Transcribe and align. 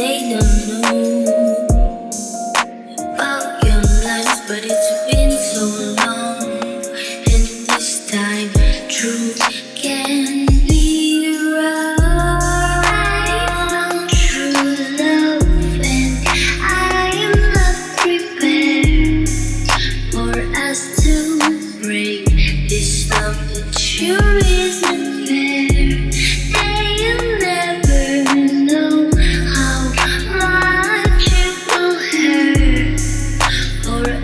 They 0.00 0.30
don't 0.30 0.80
know 0.80 1.68
about 2.96 3.62
your 3.62 3.82
life, 4.02 4.48
but 4.48 4.62
it's 4.64 5.12
been 5.12 5.30
so 5.30 5.64
long, 6.02 6.42
and 6.42 7.44
this 7.68 8.10
time, 8.10 8.50
true 8.88 9.34
again. 9.76 10.49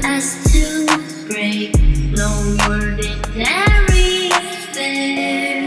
to 0.06 0.86
break. 1.26 1.74
No 2.12 2.28
ordinary 2.68 4.30
affair. 4.30 5.62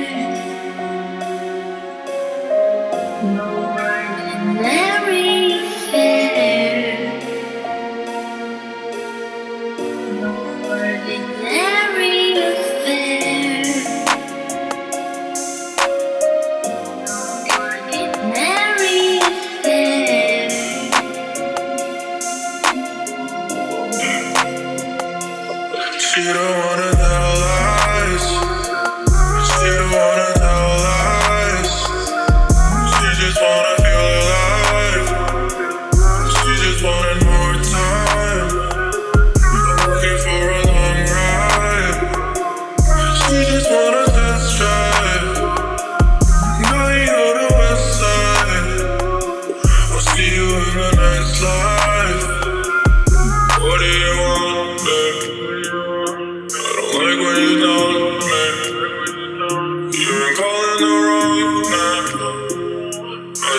No. 3.35 3.58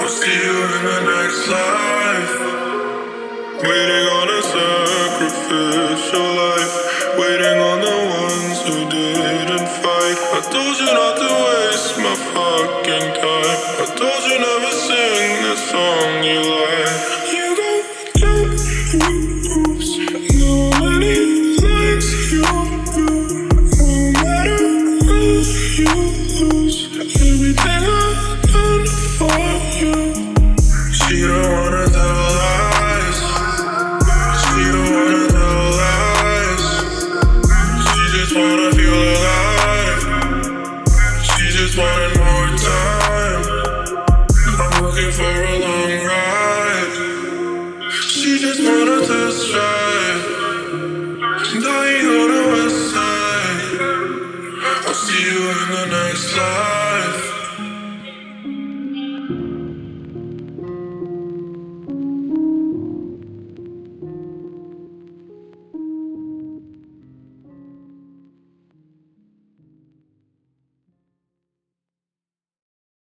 I'll 0.00 0.08
see 0.08 0.38
you 0.46 0.56
in 0.76 0.82
the 0.90 1.00
next 1.12 1.48
life. 1.48 2.34
Waiting 3.62 4.06
on 4.18 4.28
a 4.38 4.42
sacrificial 4.42 6.28
life. 6.44 6.74
Waiting 7.18 7.58
on 7.70 7.78
the 7.88 7.96
ones 8.22 8.58
who 8.66 8.76
didn't 8.90 9.68
fight. 9.82 10.18
I 10.36 10.40
told 10.54 10.76
you 10.80 10.90
not 11.00 11.14
to 11.22 11.30
waste 11.46 11.96
my 11.98 12.14
fucking 12.34 13.08
time. 13.22 13.49
Next 55.90 56.36
life. 56.36 57.29